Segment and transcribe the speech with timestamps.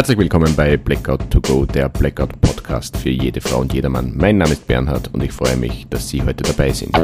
[0.00, 4.16] Herzlich willkommen bei Blackout to Go, der Blackout Podcast für jede Frau und jedermann.
[4.16, 6.96] Mein Name ist Bernhard und ich freue mich, dass Sie heute dabei sind.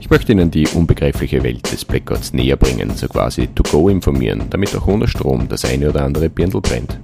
[0.00, 4.50] Ich möchte Ihnen die unbegreifliche Welt des Blackouts näher bringen, so quasi to go informieren,
[4.50, 7.00] damit auch ohne Strom das eine oder andere Birndl brennt.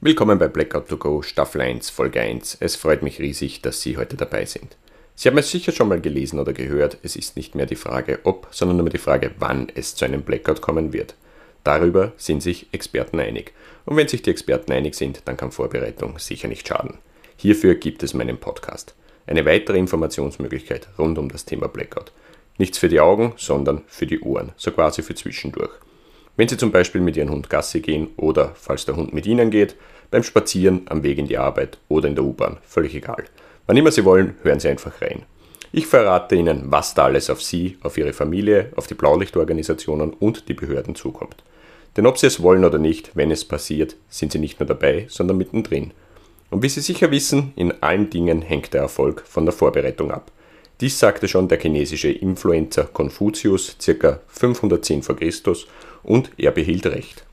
[0.00, 2.58] Willkommen bei Blackout to Go Staffel 1 Folge 1.
[2.60, 4.76] Es freut mich riesig, dass Sie heute dabei sind.
[5.16, 8.18] Sie haben es sicher schon mal gelesen oder gehört, es ist nicht mehr die Frage
[8.24, 11.14] ob, sondern nur die Frage wann es zu einem Blackout kommen wird.
[11.62, 13.52] Darüber sind sich Experten einig.
[13.86, 16.98] Und wenn sich die Experten einig sind, dann kann Vorbereitung sicher nicht schaden.
[17.36, 18.94] Hierfür gibt es meinen Podcast.
[19.26, 22.12] Eine weitere Informationsmöglichkeit rund um das Thema Blackout.
[22.58, 25.72] Nichts für die Augen, sondern für die Ohren, so quasi für zwischendurch.
[26.36, 29.50] Wenn Sie zum Beispiel mit Ihrem Hund Gassi gehen oder, falls der Hund mit Ihnen
[29.50, 29.76] geht,
[30.10, 33.24] beim Spazieren, am Weg in die Arbeit oder in der U-Bahn, völlig egal.
[33.66, 35.22] Wann immer Sie wollen, hören Sie einfach rein.
[35.72, 40.48] Ich verrate Ihnen, was da alles auf Sie, auf Ihre Familie, auf die Blaulichtorganisationen und
[40.48, 41.42] die Behörden zukommt.
[41.96, 45.06] Denn ob Sie es wollen oder nicht, wenn es passiert, sind Sie nicht nur dabei,
[45.08, 45.92] sondern mittendrin.
[46.50, 50.30] Und wie Sie sicher wissen, in allen Dingen hängt der Erfolg von der Vorbereitung ab.
[50.82, 54.20] Dies sagte schon der chinesische Influencer Konfuzius ca.
[54.28, 55.14] 510 v.
[55.14, 55.56] Chr.
[56.02, 57.24] und er behielt recht.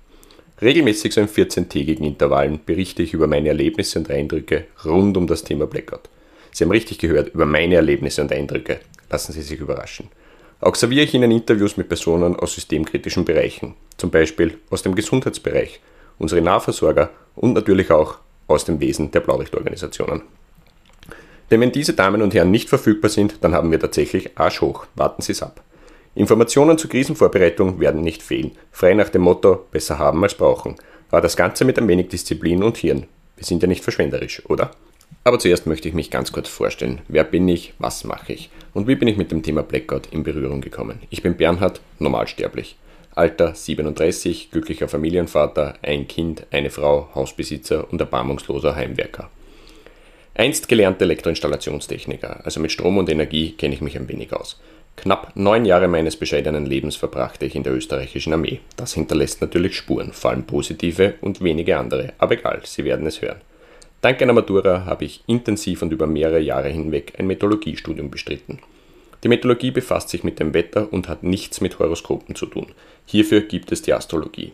[0.62, 5.44] Regelmäßig so in 14-tägigen Intervallen berichte ich über meine Erlebnisse und Eindrücke rund um das
[5.44, 6.10] Thema Blackout.
[6.52, 8.80] Sie haben richtig gehört, über meine Erlebnisse und Eindrücke.
[9.10, 10.10] Lassen Sie sich überraschen.
[10.60, 15.80] Auch serviere ich Ihnen Interviews mit Personen aus systemkritischen Bereichen, zum Beispiel aus dem Gesundheitsbereich,
[16.20, 20.22] unsere Nahversorger und natürlich auch aus dem Wesen der Blaulichtorganisationen.
[21.50, 24.86] Denn wenn diese Damen und Herren nicht verfügbar sind, dann haben wir tatsächlich Arsch hoch.
[24.96, 25.62] Warten Sie es ab.
[26.14, 30.76] Informationen zur Krisenvorbereitung werden nicht fehlen, frei nach dem Motto besser haben als brauchen.
[31.10, 33.08] Aber das Ganze mit ein wenig Disziplin und Hirn.
[33.36, 34.72] Wir sind ja nicht verschwenderisch, oder?
[35.24, 37.02] Aber zuerst möchte ich mich ganz kurz vorstellen.
[37.08, 37.74] Wer bin ich?
[37.78, 38.50] Was mache ich?
[38.74, 41.00] Und wie bin ich mit dem Thema Blackout in Berührung gekommen?
[41.10, 42.76] Ich bin Bernhard, normalsterblich.
[43.14, 49.30] Alter 37, glücklicher Familienvater, ein Kind, eine Frau, Hausbesitzer und erbarmungsloser Heimwerker.
[50.34, 54.62] Einst gelernter Elektroinstallationstechniker, also mit Strom und Energie kenne ich mich ein wenig aus.
[54.96, 58.62] Knapp neun Jahre meines bescheidenen Lebens verbrachte ich in der österreichischen Armee.
[58.78, 63.22] Das hinterlässt natürlich Spuren, vor allem positive und wenige andere, aber egal, Sie werden es
[63.22, 63.42] hören.
[64.02, 68.58] Dank einer Matura habe ich intensiv und über mehrere Jahre hinweg ein Meteorologiestudium bestritten.
[69.24, 72.68] Die Meteorologie befasst sich mit dem Wetter und hat nichts mit Horoskopen zu tun.
[73.06, 74.54] Hierfür gibt es die Astrologie.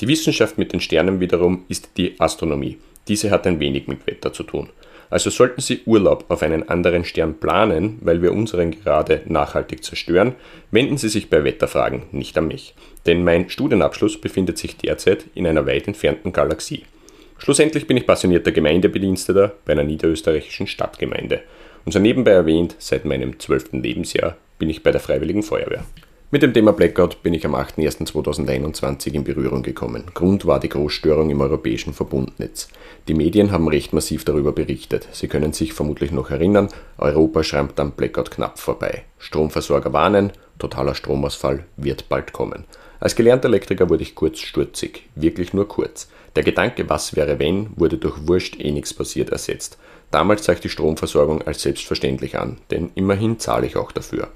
[0.00, 2.76] Die Wissenschaft mit den Sternen wiederum ist die Astronomie.
[3.08, 4.68] Diese hat ein wenig mit Wetter zu tun.
[5.08, 10.34] Also sollten Sie Urlaub auf einen anderen Stern planen, weil wir unseren gerade nachhaltig zerstören,
[10.70, 12.74] wenden Sie sich bei Wetterfragen nicht an mich.
[13.06, 16.84] Denn mein Studienabschluss befindet sich derzeit in einer weit entfernten Galaxie.
[17.44, 21.42] Schlussendlich bin ich passionierter Gemeindebediensteter bei einer niederösterreichischen Stadtgemeinde.
[21.84, 25.84] Und so nebenbei erwähnt, seit meinem zwölften Lebensjahr bin ich bei der Freiwilligen Feuerwehr.
[26.30, 30.04] Mit dem Thema Blackout bin ich am 8.01.2021 in Berührung gekommen.
[30.14, 32.68] Grund war die Großstörung im europäischen Verbundnetz.
[33.06, 35.06] Die Medien haben recht massiv darüber berichtet.
[35.12, 39.04] Sie können sich vermutlich noch erinnern, Europa schrammt am Blackout knapp vorbei.
[39.18, 42.64] Stromversorger warnen, totaler Stromausfall wird bald kommen.
[42.98, 46.08] Als gelernter Elektriker wurde ich kurz sturzig, wirklich nur kurz.
[46.34, 49.78] Der Gedanke, was wäre wenn, wurde durch Wurscht eh nichts passiert ersetzt.
[50.10, 54.30] Damals sah ich die Stromversorgung als selbstverständlich an, denn immerhin zahle ich auch dafür.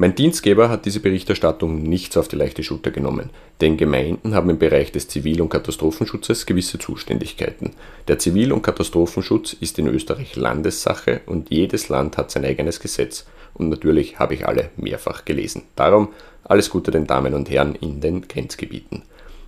[0.00, 3.28] Mein Dienstgeber hat diese Berichterstattung nichts auf die leichte Schulter genommen,
[3.60, 7.72] denn Gemeinden haben im Bereich des Zivil- und Katastrophenschutzes gewisse Zuständigkeiten.
[8.08, 13.26] Der Zivil- und Katastrophenschutz ist in Österreich Landessache und jedes Land hat sein eigenes Gesetz.
[13.52, 15.64] Und natürlich habe ich alle mehrfach gelesen.
[15.76, 16.08] Darum
[16.44, 19.02] alles Gute den Damen und Herren in den Grenzgebieten.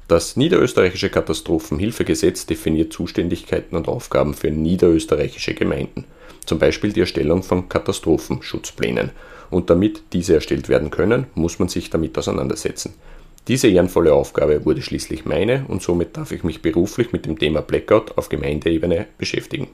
[0.06, 6.04] Das niederösterreichische Katastrophenhilfegesetz definiert Zuständigkeiten und Aufgaben für niederösterreichische Gemeinden,
[6.44, 9.12] zum Beispiel die Erstellung von Katastrophenschutzplänen.
[9.52, 12.94] Und damit diese erstellt werden können, muss man sich damit auseinandersetzen.
[13.48, 17.60] Diese ehrenvolle Aufgabe wurde schließlich meine und somit darf ich mich beruflich mit dem Thema
[17.60, 19.68] Blackout auf Gemeindeebene beschäftigen.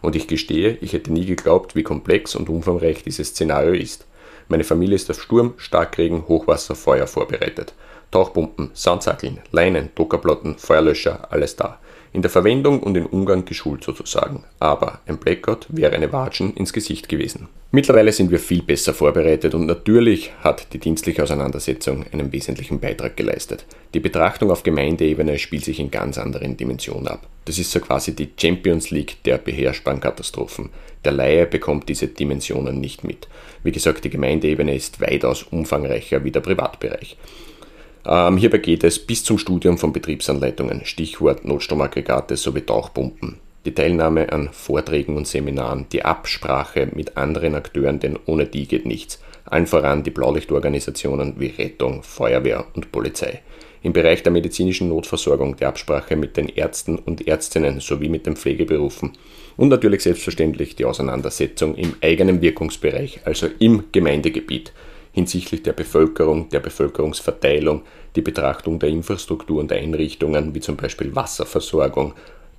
[0.00, 4.06] Und ich gestehe, ich hätte nie geglaubt, wie komplex und umfangreich dieses Szenario ist.
[4.48, 7.74] Meine Familie ist auf Sturm, Starkregen, Hochwasser, Feuer vorbereitet.
[8.10, 11.78] Tauchpumpen, Sandsackeln, Leinen, Dockerplatten, Feuerlöscher, alles da.
[12.12, 14.42] In der Verwendung und im Umgang geschult sozusagen.
[14.58, 17.48] Aber ein Blackout wäre eine Watschen ins Gesicht gewesen.
[17.72, 23.16] Mittlerweile sind wir viel besser vorbereitet und natürlich hat die dienstliche Auseinandersetzung einen wesentlichen Beitrag
[23.16, 23.64] geleistet.
[23.94, 27.28] Die Betrachtung auf Gemeindeebene spielt sich in ganz anderen Dimensionen ab.
[27.44, 30.70] Das ist so quasi die Champions League der beherrschbaren Katastrophen.
[31.04, 33.28] Der Laie bekommt diese Dimensionen nicht mit.
[33.62, 37.16] Wie gesagt, die Gemeindeebene ist weitaus umfangreicher wie der Privatbereich.
[38.06, 43.38] Ähm, hierbei geht es bis zum Studium von Betriebsanleitungen, Stichwort Notstromaggregate sowie Tauchpumpen.
[43.66, 48.86] die Teilnahme an Vorträgen und Seminaren, die Absprache mit anderen Akteuren, denn ohne die geht
[48.86, 49.20] nichts.
[49.44, 53.42] Allen voran die Blaulichtorganisationen wie Rettung, Feuerwehr und Polizei.
[53.82, 58.36] Im Bereich der medizinischen Notversorgung die Absprache mit den Ärzten und Ärztinnen sowie mit den
[58.36, 59.12] Pflegeberufen.
[59.56, 64.72] Und natürlich selbstverständlich die Auseinandersetzung im eigenen Wirkungsbereich, also im Gemeindegebiet
[65.12, 67.82] hinsichtlich der Bevölkerung, der Bevölkerungsverteilung,
[68.16, 72.14] die Betrachtung der Infrastruktur und Einrichtungen wie zum Beispiel Wasserversorgung,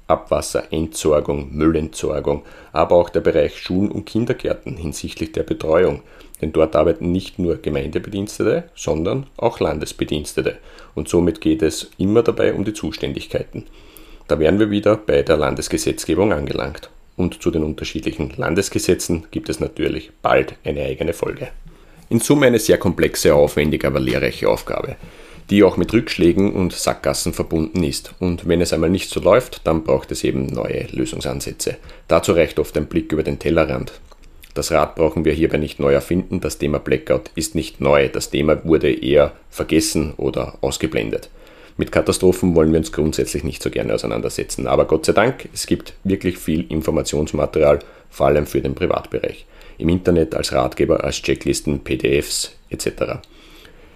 [0.07, 2.43] Abwasserentsorgung, Müllentsorgung,
[2.73, 6.01] aber auch der Bereich Schulen und Kindergärten hinsichtlich der Betreuung.
[6.41, 10.57] Denn dort arbeiten nicht nur Gemeindebedienstete, sondern auch Landesbedienstete.
[10.95, 13.65] Und somit geht es immer dabei um die Zuständigkeiten.
[14.27, 16.89] Da wären wir wieder bei der Landesgesetzgebung angelangt.
[17.15, 21.49] Und zu den unterschiedlichen Landesgesetzen gibt es natürlich bald eine eigene Folge.
[22.11, 24.97] In Summe eine sehr komplexe, aufwendige, aber lehrreiche Aufgabe
[25.51, 28.13] die auch mit Rückschlägen und Sackgassen verbunden ist.
[28.19, 31.75] Und wenn es einmal nicht so läuft, dann braucht es eben neue Lösungsansätze.
[32.07, 33.91] Dazu reicht oft ein Blick über den Tellerrand.
[34.53, 38.29] Das Rad brauchen wir hierbei nicht neu erfinden, das Thema Blackout ist nicht neu, das
[38.29, 41.29] Thema wurde eher vergessen oder ausgeblendet.
[41.77, 45.67] Mit Katastrophen wollen wir uns grundsätzlich nicht so gerne auseinandersetzen, aber Gott sei Dank, es
[45.67, 47.79] gibt wirklich viel Informationsmaterial,
[48.09, 49.45] vor allem für den Privatbereich.
[49.77, 53.21] Im Internet als Ratgeber, als Checklisten, PDFs etc.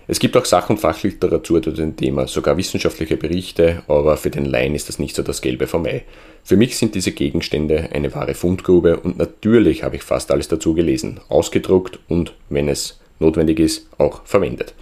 [0.07, 4.45] Es gibt auch Sach- und Fachliteratur zu dem Thema, sogar wissenschaftliche Berichte, aber für den
[4.45, 6.03] Laien ist das nicht so das Gelbe vom Ei.
[6.43, 10.75] Für mich sind diese Gegenstände eine wahre Fundgrube und natürlich habe ich fast alles dazu
[10.75, 14.75] gelesen, ausgedruckt und, wenn es notwendig ist, auch verwendet.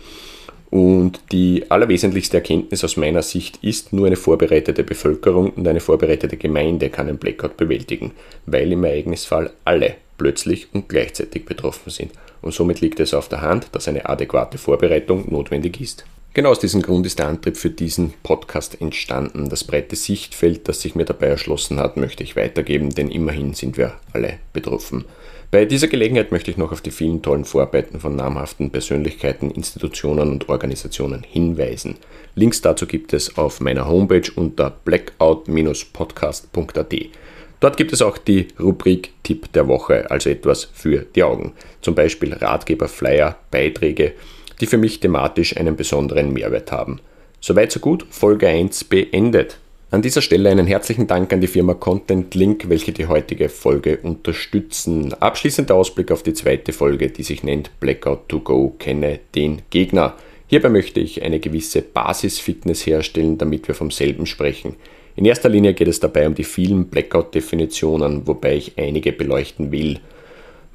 [0.74, 6.36] Und die allerwesentlichste Erkenntnis aus meiner Sicht ist, nur eine vorbereitete Bevölkerung und eine vorbereitete
[6.36, 8.10] Gemeinde kann ein Blackout bewältigen,
[8.48, 12.12] weil im Ereignisfall alle plötzlich und gleichzeitig betroffen sind.
[12.42, 16.06] Und somit liegt es auf der Hand, dass eine adäquate Vorbereitung notwendig ist.
[16.36, 19.50] Genau aus diesem Grund ist der Antrieb für diesen Podcast entstanden.
[19.50, 23.78] Das breite Sichtfeld, das sich mir dabei erschlossen hat, möchte ich weitergeben, denn immerhin sind
[23.78, 25.06] wir alle betroffen.
[25.52, 30.32] Bei dieser Gelegenheit möchte ich noch auf die vielen tollen Vorarbeiten von namhaften Persönlichkeiten, Institutionen
[30.32, 31.98] und Organisationen hinweisen.
[32.34, 36.96] Links dazu gibt es auf meiner Homepage unter blackout-podcast.at.
[37.60, 41.54] Dort gibt es auch die Rubrik Tipp der Woche, also etwas für die Augen.
[41.82, 44.14] Zum Beispiel Ratgeber, Flyer, Beiträge,
[44.60, 47.00] die für mich thematisch einen besonderen Mehrwert haben.
[47.40, 49.58] Soweit so gut, Folge 1 beendet.
[49.92, 53.98] An dieser Stelle einen herzlichen Dank an die Firma Content Link, welche die heutige Folge
[53.98, 55.14] unterstützen.
[55.14, 60.16] Abschließender Ausblick auf die zweite Folge, die sich nennt Blackout to Go, kenne den Gegner.
[60.48, 64.78] Hierbei möchte ich eine gewisse Basisfitness herstellen, damit wir vom selben sprechen.
[65.16, 70.00] In erster Linie geht es dabei um die vielen Blackout-Definitionen, wobei ich einige beleuchten will.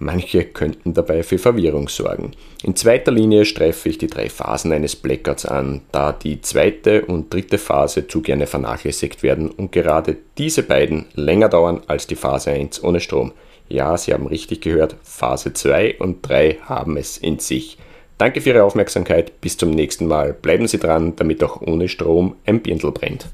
[0.01, 2.33] Manche könnten dabei für Verwirrung sorgen.
[2.63, 7.33] In zweiter Linie streife ich die drei Phasen eines Blackouts an, da die zweite und
[7.35, 12.53] dritte Phase zu gerne vernachlässigt werden und gerade diese beiden länger dauern als die Phase
[12.53, 13.33] 1 ohne Strom.
[13.69, 17.77] Ja, Sie haben richtig gehört, Phase 2 und 3 haben es in sich.
[18.19, 20.33] Danke für Ihre Aufmerksamkeit, bis zum nächsten Mal.
[20.33, 23.27] Bleiben Sie dran, damit auch ohne Strom ein Birndl brennt.